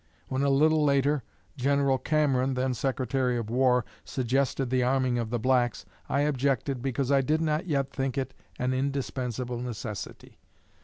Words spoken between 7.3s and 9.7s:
not yet think it an indispensable